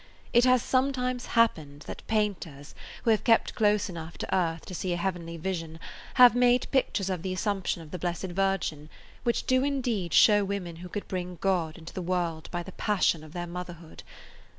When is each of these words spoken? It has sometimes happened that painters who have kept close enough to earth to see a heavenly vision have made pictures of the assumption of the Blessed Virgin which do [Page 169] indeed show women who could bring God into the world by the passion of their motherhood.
It 0.33 0.45
has 0.45 0.63
sometimes 0.63 1.27
happened 1.37 1.81
that 1.83 2.01
painters 2.07 2.73
who 3.03 3.11
have 3.11 3.23
kept 3.23 3.53
close 3.53 3.87
enough 3.87 4.17
to 4.17 4.35
earth 4.35 4.65
to 4.65 4.73
see 4.73 4.93
a 4.93 4.97
heavenly 4.97 5.37
vision 5.37 5.79
have 6.15 6.33
made 6.33 6.65
pictures 6.71 7.07
of 7.11 7.21
the 7.21 7.31
assumption 7.31 7.83
of 7.83 7.91
the 7.91 7.99
Blessed 7.99 8.29
Virgin 8.31 8.89
which 9.21 9.45
do 9.45 9.57
[Page 9.57 9.61
169] 9.61 9.67
indeed 10.01 10.13
show 10.15 10.43
women 10.43 10.77
who 10.77 10.89
could 10.89 11.07
bring 11.07 11.37
God 11.39 11.77
into 11.77 11.93
the 11.93 12.01
world 12.01 12.49
by 12.49 12.63
the 12.63 12.71
passion 12.71 13.23
of 13.23 13.33
their 13.33 13.45
motherhood. 13.45 14.01